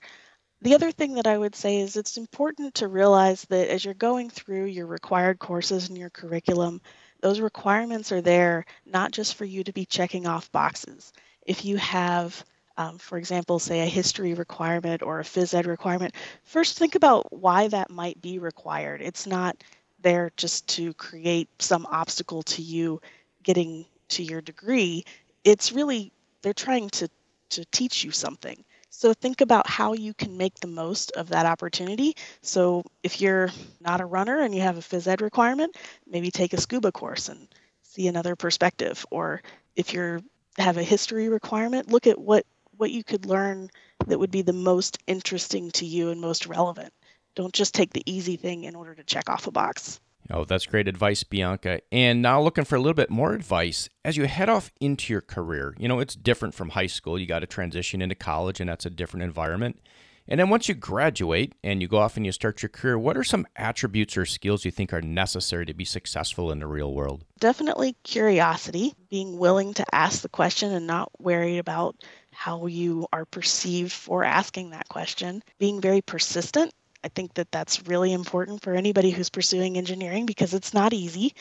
The 0.61 0.73
other 0.75 0.91
thing 0.91 1.15
that 1.15 1.27
I 1.27 1.37
would 1.37 1.55
say 1.55 1.79
is 1.81 1.97
it's 1.97 2.17
important 2.17 2.75
to 2.75 2.87
realize 2.87 3.43
that 3.49 3.69
as 3.69 3.83
you're 3.85 3.93
going 3.93 4.29
through 4.29 4.65
your 4.67 4.87
required 4.87 5.37
courses 5.37 5.89
and 5.89 5.97
your 5.97 6.09
curriculum, 6.09 6.81
those 7.21 7.41
requirements 7.41 8.13
are 8.13 8.21
there 8.21 8.65
not 8.85 9.11
just 9.11 9.35
for 9.35 9.45
you 9.45 9.65
to 9.65 9.73
be 9.73 9.85
checking 9.85 10.27
off 10.27 10.51
boxes. 10.53 11.11
If 11.45 11.65
you 11.65 11.77
have, 11.77 12.45
um, 12.77 12.99
for 12.99 13.17
example, 13.17 13.59
say 13.59 13.81
a 13.81 13.85
history 13.85 14.33
requirement 14.33 15.03
or 15.03 15.19
a 15.19 15.23
phys 15.23 15.53
ed 15.53 15.65
requirement, 15.65 16.15
first 16.43 16.79
think 16.79 16.95
about 16.95 17.33
why 17.33 17.67
that 17.67 17.91
might 17.91 18.21
be 18.21 18.39
required. 18.39 19.01
It's 19.01 19.27
not 19.27 19.61
there 20.05 20.31
just 20.37 20.69
to 20.77 20.93
create 20.95 21.49
some 21.59 21.87
obstacle 21.91 22.43
to 22.43 22.63
you 22.63 23.01
getting 23.43 23.85
to 24.09 24.23
your 24.23 24.41
degree. 24.41 25.05
It's 25.43 25.73
really, 25.73 26.13
they're 26.43 26.53
trying 26.53 26.89
to, 26.91 27.09
to 27.51 27.65
teach 27.71 28.05
you 28.05 28.11
something. 28.11 28.63
So 28.91 29.13
think 29.13 29.41
about 29.41 29.67
how 29.69 29.93
you 29.93 30.13
can 30.13 30.37
make 30.37 30.55
the 30.61 30.67
most 30.67 31.11
of 31.13 31.29
that 31.29 31.45
opportunity. 31.45 32.15
So 32.41 32.83
if 33.03 33.21
you're 33.21 33.51
not 33.81 34.01
a 34.01 34.05
runner 34.05 34.41
and 34.41 34.55
you 34.55 34.61
have 34.61 34.77
a 34.77 34.81
phys 34.81 35.07
ed 35.07 35.21
requirement, 35.21 35.75
maybe 36.07 36.31
take 36.31 36.53
a 36.53 36.61
scuba 36.61 36.91
course 36.93 37.29
and 37.29 37.47
see 37.83 38.07
another 38.07 38.35
perspective. 38.37 39.05
Or 39.11 39.41
if 39.75 39.93
you 39.93 40.23
have 40.57 40.77
a 40.77 40.83
history 40.83 41.29
requirement, 41.29 41.91
look 41.91 42.07
at 42.07 42.19
what 42.19 42.45
what 42.77 42.91
you 42.91 43.03
could 43.03 43.25
learn 43.25 43.69
that 44.07 44.19
would 44.19 44.31
be 44.31 44.43
the 44.43 44.53
most 44.53 44.97
interesting 45.07 45.71
to 45.71 45.85
you 45.85 46.09
and 46.09 46.21
most 46.21 46.47
relevant. 46.47 46.93
Don't 47.35 47.53
just 47.53 47.73
take 47.73 47.93
the 47.93 48.03
easy 48.05 48.37
thing 48.37 48.63
in 48.63 48.75
order 48.75 48.95
to 48.95 49.03
check 49.03 49.29
off 49.29 49.47
a 49.47 49.51
box. 49.51 49.99
Oh, 50.31 50.43
that's 50.43 50.65
great 50.65 50.87
advice, 50.87 51.23
Bianca. 51.23 51.81
And 51.91 52.21
now 52.21 52.41
looking 52.41 52.65
for 52.65 52.75
a 52.75 52.79
little 52.79 52.95
bit 52.95 53.11
more 53.11 53.33
advice 53.33 53.89
as 54.03 54.17
you 54.17 54.25
head 54.25 54.49
off 54.49 54.71
into 54.79 55.13
your 55.13 55.21
career. 55.21 55.75
You 55.77 55.87
know, 55.87 55.99
it's 55.99 56.15
different 56.15 56.55
from 56.55 56.69
high 56.69 56.87
school. 56.87 57.19
You 57.19 57.27
got 57.27 57.39
to 57.39 57.47
transition 57.47 58.01
into 58.01 58.15
college, 58.15 58.59
and 58.59 58.67
that's 58.67 58.85
a 58.85 58.89
different 58.89 59.23
environment. 59.23 59.79
And 60.27 60.39
then 60.39 60.49
once 60.49 60.67
you 60.67 60.73
graduate 60.73 61.53
and 61.63 61.83
you 61.83 61.87
go 61.87 61.99
off 61.99 62.17
and 62.17 62.25
you 62.25 62.31
start 62.31 62.63
your 62.63 62.69
career, 62.69 62.97
what 62.97 63.15
are 63.15 63.23
some 63.23 63.45
attributes 63.55 64.17
or 64.17 64.25
skills 64.25 64.65
you 64.65 64.71
think 64.71 64.91
are 64.91 65.01
necessary 65.01 65.67
to 65.67 65.73
be 65.75 65.85
successful 65.85 66.51
in 66.51 66.57
the 66.57 66.65
real 66.65 66.91
world? 66.91 67.23
Definitely 67.39 67.95
curiosity, 68.03 68.95
being 69.11 69.37
willing 69.37 69.75
to 69.75 69.85
ask 69.93 70.23
the 70.23 70.29
question 70.29 70.71
and 70.71 70.87
not 70.87 71.11
worried 71.19 71.59
about 71.59 71.97
how 72.31 72.65
you 72.65 73.05
are 73.13 73.25
perceived 73.25 73.91
for 73.91 74.23
asking 74.23 74.71
that 74.71 74.89
question, 74.89 75.43
being 75.59 75.79
very 75.79 76.01
persistent 76.01 76.73
I 77.05 77.09
think 77.09 77.35
that 77.35 77.51
that's 77.51 77.87
really 77.87 78.11
important 78.13 78.63
for 78.63 78.73
anybody 78.73 79.11
who's 79.11 79.29
pursuing 79.29 79.77
engineering 79.77 80.25
because 80.25 80.55
it's 80.55 80.73
not 80.73 80.91
easy. 80.91 81.35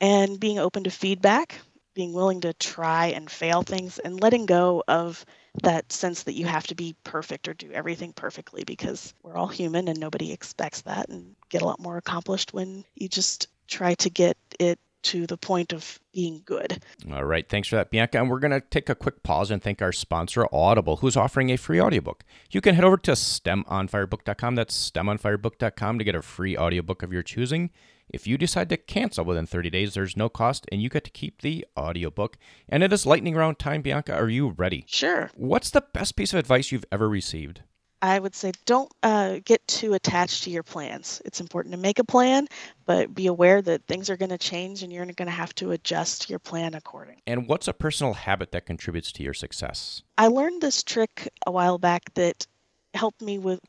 And 0.00 0.38
being 0.38 0.60
open 0.60 0.84
to 0.84 0.90
feedback, 0.90 1.60
being 1.94 2.12
willing 2.12 2.42
to 2.42 2.54
try 2.54 3.08
and 3.08 3.28
fail 3.28 3.62
things, 3.62 3.98
and 3.98 4.20
letting 4.22 4.46
go 4.46 4.84
of 4.86 5.26
that 5.64 5.90
sense 5.90 6.22
that 6.22 6.34
you 6.34 6.46
have 6.46 6.68
to 6.68 6.76
be 6.76 6.94
perfect 7.02 7.48
or 7.48 7.54
do 7.54 7.72
everything 7.72 8.12
perfectly 8.12 8.62
because 8.64 9.12
we're 9.24 9.36
all 9.36 9.48
human 9.48 9.88
and 9.88 9.98
nobody 9.98 10.32
expects 10.32 10.82
that 10.82 11.08
and 11.08 11.34
get 11.48 11.62
a 11.62 11.66
lot 11.66 11.80
more 11.80 11.96
accomplished 11.96 12.54
when 12.54 12.84
you 12.94 13.08
just 13.08 13.48
try 13.66 13.94
to 13.94 14.08
get 14.08 14.36
it 14.60 14.78
to 15.02 15.26
the 15.26 15.36
point 15.36 15.72
of 15.72 16.00
being 16.12 16.42
good. 16.44 16.82
All 17.12 17.24
right. 17.24 17.48
Thanks 17.48 17.68
for 17.68 17.76
that, 17.76 17.90
Bianca. 17.90 18.18
And 18.18 18.30
we're 18.30 18.38
going 18.38 18.52
to 18.52 18.60
take 18.60 18.88
a 18.88 18.94
quick 18.94 19.22
pause 19.22 19.50
and 19.50 19.62
thank 19.62 19.82
our 19.82 19.92
sponsor, 19.92 20.46
Audible, 20.52 20.96
who's 20.98 21.16
offering 21.16 21.50
a 21.50 21.56
free 21.56 21.80
audiobook. 21.80 22.24
You 22.50 22.60
can 22.60 22.74
head 22.74 22.84
over 22.84 22.96
to 22.98 23.12
stemonfirebook.com. 23.12 24.54
That's 24.54 24.90
stemonfirebook.com 24.90 25.98
to 25.98 26.04
get 26.04 26.14
a 26.14 26.22
free 26.22 26.56
audiobook 26.56 27.02
of 27.02 27.12
your 27.12 27.22
choosing. 27.22 27.70
If 28.08 28.26
you 28.26 28.36
decide 28.36 28.68
to 28.68 28.76
cancel 28.76 29.24
within 29.24 29.46
30 29.46 29.70
days, 29.70 29.94
there's 29.94 30.16
no 30.16 30.28
cost 30.28 30.66
and 30.70 30.82
you 30.82 30.90
get 30.90 31.04
to 31.04 31.10
keep 31.10 31.40
the 31.40 31.66
audiobook. 31.78 32.36
And 32.68 32.82
it 32.82 32.92
is 32.92 33.06
lightning 33.06 33.34
round 33.34 33.58
time, 33.58 33.80
Bianca. 33.80 34.14
Are 34.14 34.28
you 34.28 34.50
ready? 34.50 34.84
Sure. 34.86 35.30
What's 35.34 35.70
the 35.70 35.84
best 35.94 36.14
piece 36.16 36.32
of 36.32 36.38
advice 36.38 36.70
you've 36.70 36.84
ever 36.92 37.08
received? 37.08 37.62
I 38.02 38.18
would 38.18 38.34
say 38.34 38.50
don't 38.66 38.92
uh, 39.04 39.38
get 39.44 39.66
too 39.68 39.94
attached 39.94 40.42
to 40.44 40.50
your 40.50 40.64
plans. 40.64 41.22
It's 41.24 41.40
important 41.40 41.72
to 41.72 41.80
make 41.80 42.00
a 42.00 42.04
plan, 42.04 42.48
but 42.84 43.14
be 43.14 43.28
aware 43.28 43.62
that 43.62 43.86
things 43.86 44.10
are 44.10 44.16
going 44.16 44.30
to 44.30 44.38
change 44.38 44.82
and 44.82 44.92
you're 44.92 45.06
going 45.06 45.26
to 45.26 45.30
have 45.30 45.54
to 45.56 45.70
adjust 45.70 46.28
your 46.28 46.40
plan 46.40 46.74
accordingly. 46.74 47.22
And 47.28 47.48
what's 47.48 47.68
a 47.68 47.72
personal 47.72 48.14
habit 48.14 48.50
that 48.52 48.66
contributes 48.66 49.12
to 49.12 49.22
your 49.22 49.34
success? 49.34 50.02
I 50.18 50.26
learned 50.26 50.60
this 50.60 50.82
trick 50.82 51.28
a 51.46 51.52
while 51.52 51.78
back 51.78 52.12
that 52.14 52.44
helped 52.92 53.22
me 53.22 53.38
with 53.38 53.60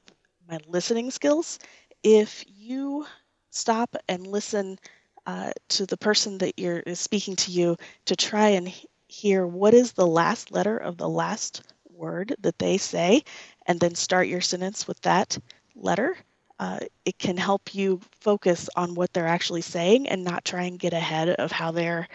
my 0.50 0.58
listening 0.68 1.12
skills. 1.12 1.60
If 2.02 2.44
you 2.48 3.06
stop 3.52 3.96
and 4.10 4.25
listen 4.25 4.80
uh, 5.28 5.52
to 5.70 5.86
the 5.86 5.98
person 5.98 6.40
that 6.40 6.58
you're 6.58 6.80
is 6.80 7.00
speaking 7.00 7.36
to 7.36 7.52
you 7.52 7.78
to 8.06 8.16
try 8.16 8.50
and 8.50 8.74
hear 9.08 9.46
what 9.46 9.75
is 9.75 9.94
the 9.94 10.08
last 10.08 10.52
letter 10.52 10.75
of 10.75 10.98
the 10.98 11.08
last 11.08 11.62
word 11.94 12.36
that 12.42 12.58
they 12.60 12.78
say, 12.78 13.24
and 13.65 13.79
then 13.79 13.96
start 13.96 14.27
your 14.27 14.41
sentence 14.41 14.88
with 14.88 15.00
that 15.01 15.38
letter. 15.75 16.17
Uh, 16.60 16.79
it 17.05 17.17
can 17.17 17.38
help 17.38 17.74
you 17.74 18.00
focus 18.22 18.70
on 18.75 18.96
what 18.96 19.12
they're 19.13 19.27
actually 19.27 19.62
saying 19.62 20.08
and 20.08 20.24
not 20.24 20.46
try 20.46 20.63
and 20.63 20.79
get 20.79 20.93
ahead 20.93 21.29
of 21.29 21.51
how 21.51 21.72
they're 21.72 22.08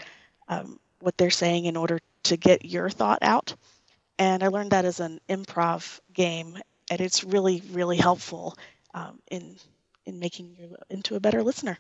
um, 0.49 0.79
what 1.01 1.17
they're 1.19 1.31
saying 1.31 1.67
in 1.67 1.77
order 1.77 1.99
to 2.25 2.37
get 2.37 2.65
your 2.65 2.89
thought 2.89 3.19
out. 3.23 3.55
And 4.19 4.43
I 4.43 4.49
learned 4.49 4.71
that 4.73 4.85
as 4.85 5.01
an 5.01 5.21
improv 5.29 6.01
game, 6.13 6.59
and 6.91 7.01
it's 7.01 7.25
really 7.25 7.63
really 7.73 7.97
helpful 7.97 8.57
um, 8.95 9.19
in 9.31 9.57
in 10.07 10.19
making 10.19 10.57
you 10.59 10.77
into 10.89 11.17
a 11.17 11.21
better 11.21 11.43
listener. 11.43 11.79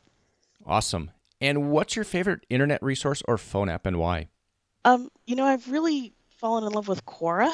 Awesome. 0.66 1.10
And 1.40 1.70
what's 1.70 1.94
your 1.94 2.04
favorite 2.04 2.44
internet 2.50 2.82
resource 2.82 3.22
or 3.28 3.38
phone 3.38 3.68
app 3.68 3.86
and 3.86 3.98
why? 3.98 4.28
Um, 4.84 5.08
you 5.26 5.36
know, 5.36 5.44
I've 5.44 5.70
really 5.70 6.12
fallen 6.36 6.64
in 6.64 6.72
love 6.72 6.88
with 6.88 7.06
Quora 7.06 7.52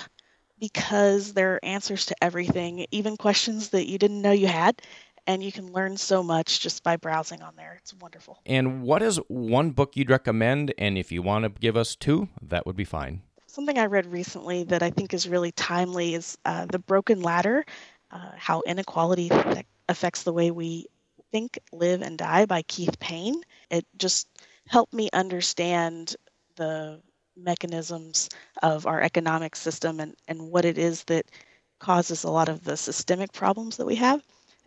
because 0.65 1.35
there 1.35 1.55
are 1.55 1.61
answers 1.63 2.07
to 2.07 2.15
everything, 2.23 2.87
even 2.91 3.19
questions 3.19 3.69
that 3.69 3.87
you 3.87 3.99
didn't 3.99 4.23
know 4.23 4.33
you 4.33 4.47
had. 4.47 4.81
And 5.27 5.43
you 5.43 5.53
can 5.53 5.73
learn 5.73 5.99
so 5.99 6.23
much 6.23 6.61
just 6.61 6.83
by 6.83 6.97
browsing 6.97 7.43
on 7.43 7.55
there. 7.57 7.77
It's 7.81 7.93
wonderful. 7.95 8.41
And 8.47 8.83
what 8.83 9.03
is 9.03 9.17
one 9.29 9.71
book 9.73 9.95
you'd 9.95 10.09
recommend? 10.09 10.73
And 10.79 10.97
if 10.97 11.13
you 11.13 11.21
want 11.21 11.45
to 11.45 11.61
give 11.61 11.77
us 11.77 11.97
two, 11.97 12.29
that 12.43 12.65
would 12.65 12.77
be 12.77 12.85
fine. 12.85 13.21
Something 13.47 13.79
I 13.79 13.87
read 13.87 14.07
recently 14.07 14.65
that 14.65 14.83
I 14.83 14.91
think 14.91 15.13
is 15.13 15.29
really 15.29 15.53
timely 15.53 16.15
is 16.15 16.39
uh, 16.47 16.65
The 16.67 16.79
Broken 16.79 17.21
Ladder 17.21 17.65
uh, 18.11 18.31
How 18.37 18.63
Inequality 18.67 19.31
Affects 19.89 20.23
the 20.23 20.33
Way 20.33 20.51
We 20.51 20.87
Think, 21.31 21.59
Live, 21.73 22.01
and 22.01 22.17
Die 22.17 22.47
by 22.47 22.63
Keith 22.63 22.99
Payne. 23.01 23.41
It 23.71 23.87
just 23.99 24.29
helped 24.67 24.95
me 24.95 25.11
understand 25.13 26.17
the 26.57 27.01
mechanisms 27.37 28.29
of 28.63 28.87
our 28.87 29.01
economic 29.01 29.57
system 29.57 30.01
and, 30.01 30.15
and 30.29 30.51
what 30.51 30.65
it 30.65 30.79
is 30.79 31.05
that 31.05 31.27
causes 31.79 32.25
a 32.25 32.31
lot 32.31 32.49
of 32.49 32.65
the 32.65 32.77
systemic 32.77 33.33
problems 33.33 33.77
that 33.77 33.87
we 33.87 33.97
have. 33.97 34.23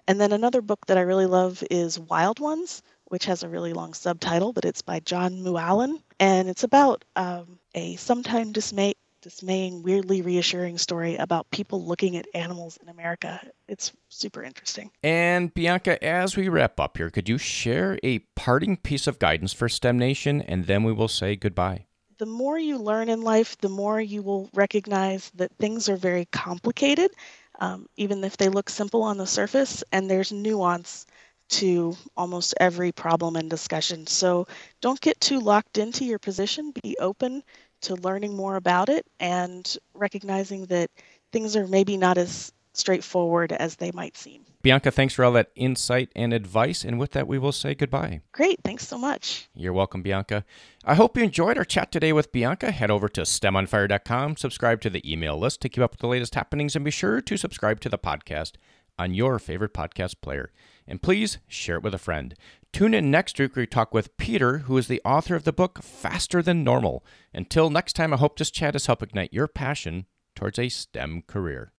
And 0.07 0.21
then 0.21 0.31
another 0.31 0.61
book 0.61 0.85
that 0.87 0.97
I 0.97 1.01
really 1.01 1.25
love 1.25 1.63
is 1.69 1.99
Wild 1.99 2.39
Ones, 2.39 2.81
which 3.05 3.25
has 3.25 3.43
a 3.43 3.49
really 3.49 3.73
long 3.73 3.93
subtitle, 3.93 4.53
but 4.53 4.65
it's 4.65 4.81
by 4.81 4.99
Jon 4.99 5.43
Mooallem. 5.43 6.01
And 6.19 6.47
it's 6.47 6.63
about 6.63 7.03
um, 7.15 7.59
a 7.75 7.95
sometimes 7.97 8.53
dismay, 8.53 8.93
dismaying, 9.21 9.83
weirdly 9.83 10.21
reassuring 10.21 10.77
story 10.77 11.15
about 11.15 11.49
people 11.51 11.83
looking 11.83 12.15
at 12.15 12.27
animals 12.33 12.77
in 12.81 12.87
America. 12.87 13.41
It's 13.67 13.91
super 14.07 14.43
interesting. 14.43 14.91
And 15.03 15.53
Bianca, 15.53 16.01
as 16.03 16.37
we 16.37 16.47
wrap 16.47 16.79
up 16.79 16.97
here, 16.97 17.09
could 17.09 17.27
you 17.27 17.37
share 17.37 17.99
a 18.03 18.19
parting 18.35 18.77
piece 18.77 19.07
of 19.07 19.19
guidance 19.19 19.51
for 19.51 19.67
STEM 19.67 19.97
Nation? 19.97 20.41
And 20.41 20.67
then 20.67 20.83
we 20.83 20.93
will 20.93 21.09
say 21.09 21.35
goodbye 21.35 21.87
the 22.19 22.25
more 22.25 22.57
you 22.59 22.77
learn 22.79 23.09
in 23.09 23.21
life, 23.21 23.57
the 23.59 23.69
more 23.69 24.01
you 24.01 24.21
will 24.23 24.49
recognize 24.53 25.31
that 25.35 25.51
things 25.57 25.89
are 25.89 25.97
very 25.97 26.25
complicated, 26.25 27.11
um, 27.59 27.87
even 27.97 28.23
if 28.23 28.37
they 28.37 28.49
look 28.49 28.69
simple 28.69 29.03
on 29.03 29.17
the 29.17 29.27
surface, 29.27 29.83
and 29.91 30.09
there's 30.09 30.31
nuance 30.31 31.05
to 31.49 31.95
almost 32.17 32.55
every 32.59 32.91
problem 32.91 33.35
and 33.35 33.49
discussion. 33.49 34.07
So 34.07 34.47
don't 34.81 34.99
get 35.01 35.19
too 35.21 35.39
locked 35.39 35.77
into 35.77 36.05
your 36.05 36.19
position. 36.19 36.73
Be 36.83 36.97
open 36.99 37.43
to 37.81 37.95
learning 37.95 38.35
more 38.35 38.55
about 38.55 38.89
it 38.89 39.05
and 39.19 39.77
recognizing 39.93 40.65
that 40.67 40.91
things 41.31 41.55
are 41.55 41.67
maybe 41.67 41.97
not 41.97 42.17
as 42.17 42.51
straightforward 42.73 43.51
as 43.53 43.75
they 43.77 43.91
might 43.91 44.17
seem. 44.17 44.46
Bianca, 44.61 44.91
thanks 44.91 45.13
for 45.13 45.23
all 45.23 45.31
that 45.33 45.51
insight 45.55 46.09
and 46.15 46.33
advice. 46.33 46.83
And 46.83 46.99
with 46.99 47.11
that, 47.11 47.27
we 47.27 47.37
will 47.37 47.51
say 47.51 47.75
goodbye. 47.75 48.21
Great. 48.31 48.59
Thanks 48.63 48.87
so 48.87 48.97
much. 48.97 49.47
You're 49.53 49.73
welcome, 49.73 50.01
Bianca. 50.01 50.43
I 50.83 50.95
hope 50.95 51.15
you 51.15 51.23
enjoyed 51.23 51.57
our 51.57 51.65
chat 51.65 51.91
today 51.91 52.11
with 52.11 52.31
Bianca. 52.31 52.71
Head 52.71 52.91
over 52.91 53.07
to 53.09 53.21
STEMonfire.com, 53.21 54.37
subscribe 54.37 54.81
to 54.81 54.89
the 54.89 55.11
email 55.11 55.37
list 55.37 55.61
to 55.61 55.69
keep 55.69 55.83
up 55.83 55.91
with 55.91 55.99
the 55.99 56.07
latest 56.07 56.35
happenings, 56.35 56.75
and 56.75 56.83
be 56.83 56.91
sure 56.91 57.21
to 57.21 57.37
subscribe 57.37 57.79
to 57.81 57.89
the 57.89 57.97
podcast 57.97 58.53
on 58.99 59.13
your 59.13 59.39
favorite 59.39 59.73
podcast 59.73 60.15
player. 60.21 60.51
And 60.87 61.01
please 61.01 61.37
share 61.47 61.77
it 61.77 61.83
with 61.83 61.93
a 61.93 61.99
friend. 61.99 62.33
Tune 62.73 62.93
in 62.93 63.11
next 63.11 63.39
week 63.39 63.55
where 63.55 63.63
we 63.63 63.67
talk 63.67 63.93
with 63.93 64.15
Peter, 64.17 64.59
who 64.59 64.77
is 64.77 64.87
the 64.87 65.01
author 65.05 65.35
of 65.35 65.43
the 65.43 65.53
book 65.53 65.81
Faster 65.83 66.41
Than 66.41 66.63
Normal. 66.63 67.05
Until 67.33 67.69
next 67.69 67.93
time, 67.93 68.13
I 68.13 68.17
hope 68.17 68.37
this 68.37 68.51
chat 68.51 68.73
has 68.73 68.85
helped 68.85 69.03
ignite 69.03 69.33
your 69.33 69.47
passion 69.47 70.05
towards 70.35 70.59
a 70.59 70.69
STEM 70.69 71.23
career. 71.27 71.73